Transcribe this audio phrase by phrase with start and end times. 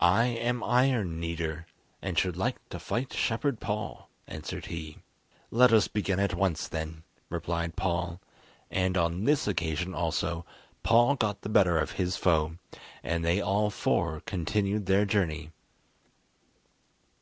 [0.00, 1.64] "I am Iron Kneader,
[2.02, 4.98] and should like to fight Shepherd Paul," answered he.
[5.50, 8.20] "Let us begin at once then," replied Paul;
[8.70, 10.44] and on this occasion also,
[10.82, 12.58] Paul got the better of his foe,
[13.02, 15.52] and they all four continued their journey.